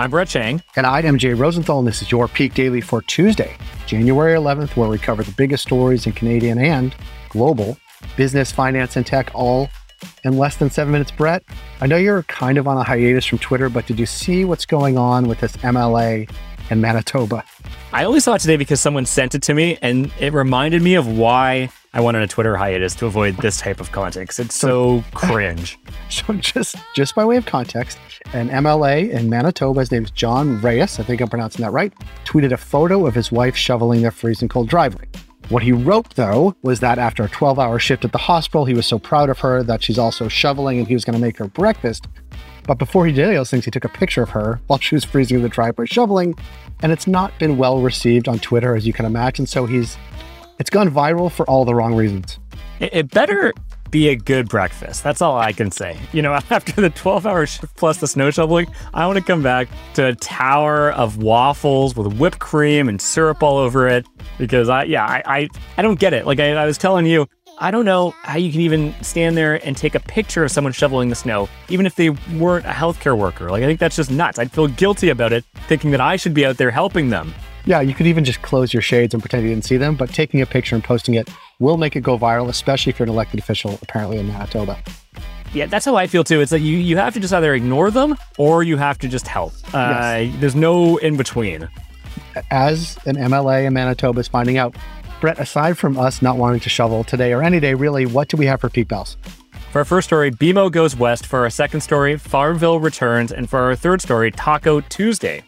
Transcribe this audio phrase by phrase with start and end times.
[0.00, 0.62] I'm Brett Chang.
[0.76, 3.54] And I'm Jay Rosenthal, and this is your Peak Daily for Tuesday,
[3.86, 6.96] January 11th, where we cover the biggest stories in Canadian and
[7.28, 7.76] global
[8.16, 9.68] business, finance, and tech all
[10.24, 11.10] in less than seven minutes.
[11.10, 11.44] Brett,
[11.82, 14.64] I know you're kind of on a hiatus from Twitter, but did you see what's
[14.64, 16.30] going on with this MLA
[16.70, 17.44] in Manitoba?
[17.92, 20.94] I only saw it today because someone sent it to me, and it reminded me
[20.94, 24.54] of why I went on a Twitter hiatus to avoid this type of because it's
[24.54, 25.78] so, so cringe.
[26.08, 27.98] So just just by way of context,
[28.32, 31.92] an MLA in Manitoba, his name's John Reyes, I think I'm pronouncing that right,
[32.24, 35.06] tweeted a photo of his wife shoveling their freezing cold driveway.
[35.50, 38.74] What he wrote, though, was that after a 12 hour shift at the hospital, he
[38.74, 41.36] was so proud of her that she's also shoveling and he was going to make
[41.38, 42.06] her breakfast.
[42.68, 44.78] But before he did any of those things, he took a picture of her while
[44.78, 46.36] she was freezing in the driveway shoveling.
[46.82, 49.44] And it's not been well received on Twitter, as you can imagine.
[49.46, 49.96] So he's,
[50.60, 52.38] it's gone viral for all the wrong reasons.
[52.78, 53.52] It better
[53.90, 55.02] be a good breakfast.
[55.02, 55.98] That's all I can say.
[56.12, 59.42] You know, after the 12 hour shift plus the snow shoveling, I want to come
[59.42, 64.06] back to a tower of waffles with whipped cream and syrup all over it
[64.38, 66.26] because I, yeah, I, I, I don't get it.
[66.26, 67.26] Like I, I was telling you,
[67.58, 70.72] I don't know how you can even stand there and take a picture of someone
[70.72, 73.50] shoveling the snow, even if they weren't a healthcare worker.
[73.50, 74.38] Like, I think that's just nuts.
[74.38, 77.34] I'd feel guilty about it, thinking that I should be out there helping them.
[77.66, 80.10] Yeah, you could even just close your shades and pretend you didn't see them, but
[80.10, 83.12] taking a picture and posting it will make it go viral, especially if you're an
[83.12, 84.78] elected official, apparently in Manitoba.
[85.52, 86.40] Yeah, that's how I feel too.
[86.40, 89.26] It's like you, you have to just either ignore them or you have to just
[89.26, 89.52] help.
[89.74, 90.34] Uh, yes.
[90.38, 91.68] There's no in between.
[92.50, 94.76] As an MLA in Manitoba is finding out,
[95.20, 98.36] Brett, aside from us not wanting to shovel today or any day, really, what do
[98.36, 99.16] we have for Peak Pals?
[99.72, 101.26] For our first story, BMO goes west.
[101.26, 103.30] For our second story, Farmville returns.
[103.30, 105.42] And for our third story, Taco Tuesday.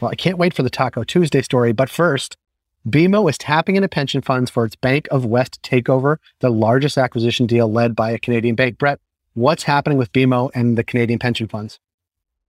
[0.00, 1.72] Well, I can't wait for the Taco Tuesday story.
[1.72, 2.36] But first,
[2.86, 7.46] BMO is tapping into pension funds for its Bank of West takeover, the largest acquisition
[7.46, 8.78] deal led by a Canadian bank.
[8.78, 9.00] Brett,
[9.34, 11.80] what's happening with BMO and the Canadian pension funds?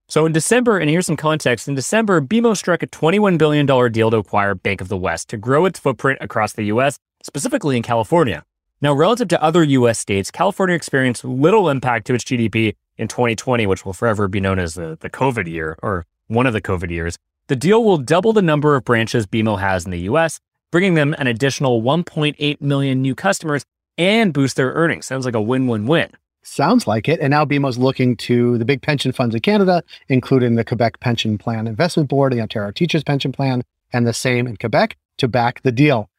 [0.08, 4.10] So in December, and here's some context in December, BMO struck a $21 billion deal
[4.10, 7.82] to acquire Bank of the West to grow its footprint across the U.S., specifically in
[7.82, 8.44] California.
[8.80, 9.98] Now, relative to other U.S.
[9.98, 14.58] states, California experienced little impact to its GDP in 2020, which will forever be known
[14.58, 17.18] as the, the COVID year or one of the COVID years.
[17.48, 20.38] The deal will double the number of branches BMO has in the US,
[20.70, 23.64] bringing them an additional 1.8 million new customers
[23.96, 25.06] and boost their earnings.
[25.06, 26.10] Sounds like a win win win.
[26.42, 27.20] Sounds like it.
[27.20, 31.38] And now BMO's looking to the big pension funds in Canada, including the Quebec Pension
[31.38, 33.62] Plan Investment Board, the Ontario Teachers Pension Plan,
[33.94, 36.10] and the same in Quebec to back the deal.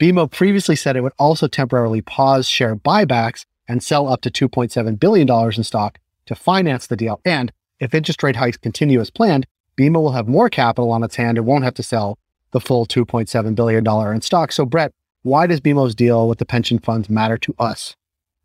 [0.00, 4.98] BMO previously said it would also temporarily pause share buybacks and sell up to $2.7
[4.98, 7.20] billion in stock to finance the deal.
[7.26, 9.46] And if interest rate hikes continue as planned,
[9.78, 12.18] BMO will have more capital on its hand and won't have to sell
[12.50, 14.52] the full $2.7 billion in stock.
[14.52, 17.94] So, Brett, why does BMO's deal with the pension funds matter to us?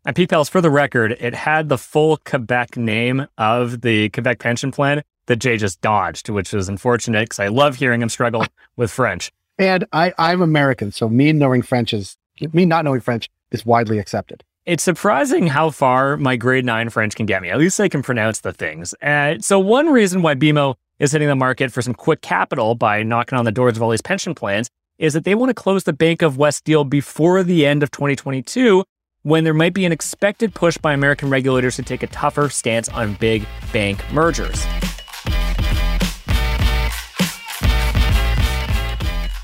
[0.06, 4.38] And Peak Pals, for the record, it had the full Quebec name of the Quebec
[4.38, 8.46] pension plan that Jay just dodged, which is unfortunate because I love hearing him struggle
[8.76, 9.32] with French.
[9.58, 12.16] And I, I'm American, so me knowing French is,
[12.52, 14.44] me not knowing French is widely accepted.
[14.66, 17.50] It's surprising how far my grade nine French can get me.
[17.50, 18.94] At least I can pronounce the things.
[19.02, 23.02] Uh, so, one reason why BMO is hitting the market for some quick capital by
[23.02, 24.68] knocking on the doors of all these pension plans
[24.98, 27.90] is that they want to close the Bank of West deal before the end of
[27.90, 28.84] 2022
[29.22, 32.88] when there might be an expected push by American regulators to take a tougher stance
[32.90, 34.64] on big bank mergers.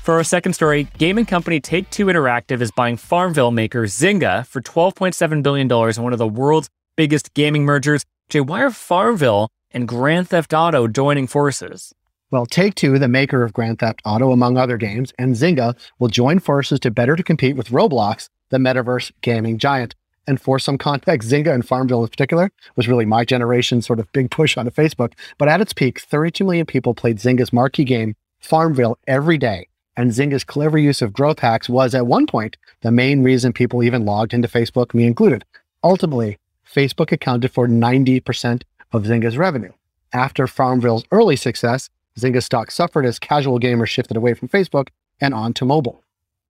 [0.03, 4.61] For our second story, gaming company Take Two Interactive is buying Farmville maker Zynga for
[4.61, 8.03] $12.7 billion in one of the world's biggest gaming mergers.
[8.29, 11.93] Jay, why are Farmville and Grand Theft Auto joining forces.
[12.29, 16.07] Well, Take Two, the maker of Grand Theft Auto, among other games, and Zynga will
[16.07, 19.95] join forces to better to compete with Roblox, the metaverse gaming giant.
[20.27, 24.11] And for some context, Zynga and Farmville in particular was really my generation's sort of
[24.13, 25.13] big push onto Facebook.
[25.37, 29.67] But at its peak, 32 million people played Zynga's marquee game, Farmville, every day.
[29.97, 33.83] And Zynga's clever use of growth hacks was, at one point, the main reason people
[33.83, 35.43] even logged into Facebook, me included.
[35.83, 36.37] Ultimately,
[36.73, 39.71] Facebook accounted for 90% of Zynga's revenue.
[40.13, 41.89] After Farmville's early success,
[42.19, 44.89] Zynga stock suffered as casual gamers shifted away from Facebook
[45.19, 46.03] and onto mobile.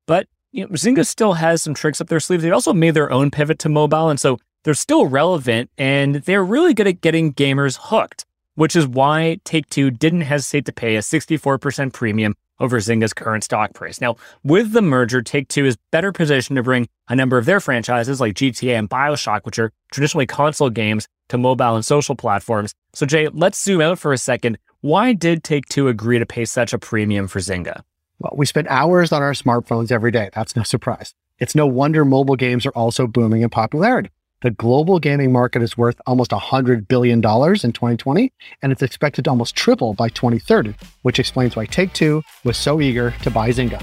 [0.08, 2.44] But you know, Zynga still has some tricks up their sleeves.
[2.44, 6.44] They also made their own pivot to mobile, and so they're still relevant and they're
[6.44, 10.96] really good at getting gamers hooked, which is why Take Two didn't hesitate to pay
[10.96, 14.00] a 64% premium over Zynga's current stock price.
[14.00, 17.60] Now, with the merger, Take Two is better positioned to bring a number of their
[17.60, 22.74] franchises like GTA and Bioshock, which are traditionally console games, to mobile and social platforms.
[22.94, 24.58] So, Jay, let's zoom out for a second.
[24.82, 27.82] Why did Take Two agree to pay such a premium for Zynga?
[28.20, 30.30] Well, we spend hours on our smartphones every day.
[30.34, 31.14] That's no surprise.
[31.40, 34.12] It's no wonder mobile games are also booming in popularity.
[34.42, 38.34] The global gaming market is worth almost $100 billion in 2020,
[38.64, 40.74] and it's expected to almost triple by 2030,
[41.04, 43.80] which explains why Take Two was so eager to buy Zynga.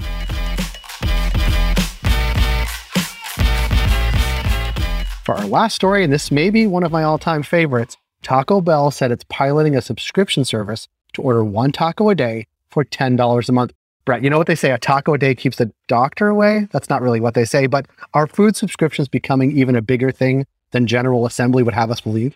[5.23, 8.59] For our last story, and this may be one of my all time favorites, Taco
[8.59, 13.47] Bell said it's piloting a subscription service to order one taco a day for $10
[13.47, 13.71] a month.
[14.09, 14.71] Brett, you know what they say?
[14.71, 16.67] A taco a day keeps the doctor away.
[16.71, 17.85] That's not really what they say, but
[18.15, 22.35] are food subscriptions becoming even a bigger thing than General Assembly would have us believe?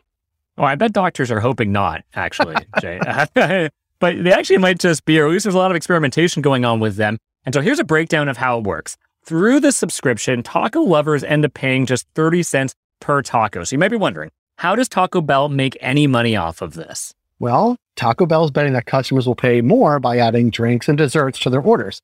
[0.55, 2.99] Oh, I bet doctors are hoping not, actually, Jay.
[3.99, 6.63] but they actually might just be, or at least there's a lot of experimentation going
[6.63, 7.17] on with them.
[7.43, 8.95] And so here's a breakdown of how it works.
[9.23, 13.63] Through the subscription, taco lovers end up paying just 30 cents per taco.
[13.63, 14.29] So you might be wondering,
[14.59, 17.15] how does Taco Bell make any money off of this?
[17.43, 21.37] Well, Taco Bell is betting that customers will pay more by adding drinks and desserts
[21.39, 21.99] to their orders.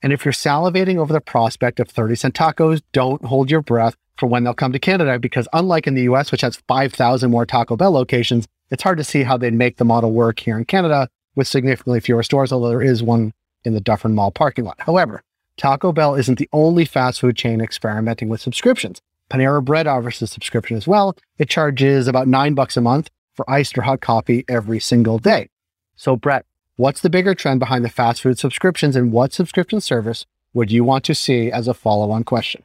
[0.00, 3.96] And if you're salivating over the prospect of 30 cent tacos, don't hold your breath
[4.16, 7.44] for when they'll come to Canada because unlike in the US, which has 5,000 more
[7.44, 10.64] Taco Bell locations, it's hard to see how they'd make the model work here in
[10.64, 13.34] Canada with significantly fewer stores, although there is one
[13.64, 14.80] in the Dufferin Mall parking lot.
[14.80, 15.22] However,
[15.58, 19.02] Taco Bell isn't the only fast food chain experimenting with subscriptions.
[19.30, 21.14] Panera Bread offers a subscription as well.
[21.36, 25.48] It charges about nine bucks a month for iced or hot coffee every single day.
[25.94, 26.44] So, Brett,
[26.74, 30.82] what's the bigger trend behind the fast food subscriptions and what subscription service would you
[30.82, 32.64] want to see as a follow on question?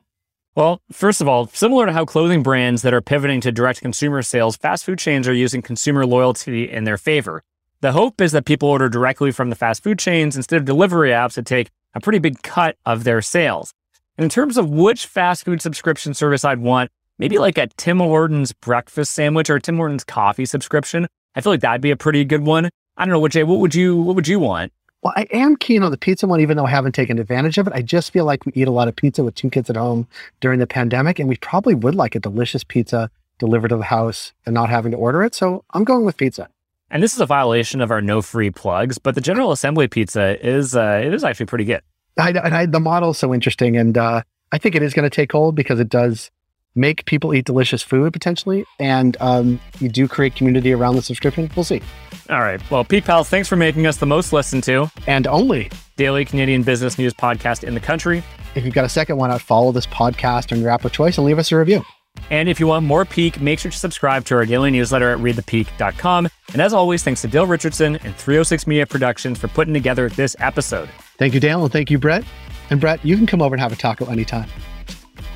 [0.55, 4.23] Well, first of all, similar to how clothing brands that are pivoting to direct consumer
[4.23, 7.43] sales, fast food chains are using consumer loyalty in their favor.
[7.81, 11.11] The hope is that people order directly from the fast food chains instead of delivery
[11.11, 13.75] apps that take a pretty big cut of their sales.
[14.17, 16.89] And in terms of which fast food subscription service I'd want,
[17.19, 21.07] maybe like a Tim Hortons breakfast sandwich or Tim Hortons coffee subscription.
[21.35, 22.69] I feel like that'd be a pretty good one.
[22.97, 24.71] I don't know, what Jay, what would you what would you want?
[25.01, 27.67] Well, I am keen on the pizza one, even though I haven't taken advantage of
[27.67, 27.73] it.
[27.73, 30.07] I just feel like we eat a lot of pizza with two kids at home
[30.39, 34.31] during the pandemic, and we probably would like a delicious pizza delivered to the house
[34.45, 35.35] and not having to order it.
[35.35, 36.47] So I'm going with pizza.
[36.89, 40.39] And this is a violation of our no free plugs, but the General Assembly pizza
[40.45, 41.81] is uh, it is actually pretty good.
[42.17, 44.21] I, I, the model is so interesting, and uh,
[44.51, 46.29] I think it is going to take hold because it does
[46.75, 51.49] make people eat delicious food potentially, and um, you do create community around the subscription.
[51.55, 51.81] We'll see.
[52.29, 52.59] All right.
[52.71, 56.63] Well, Peak Pals, thanks for making us the most listened to and only daily Canadian
[56.63, 58.23] business news podcast in the country.
[58.55, 61.17] If you've got a second, why not follow this podcast on your app of choice
[61.17, 61.83] and leave us a review?
[62.29, 65.17] And if you want more Peak, make sure to subscribe to our daily newsletter at
[65.17, 66.29] readthepeak.com.
[66.53, 70.35] And as always, thanks to Dale Richardson and 306 Media Productions for putting together this
[70.39, 70.89] episode.
[71.17, 72.23] Thank you, Dale, and thank you, Brett.
[72.69, 74.49] And Brett, you can come over and have a taco anytime.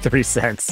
[0.01, 0.71] Three cents.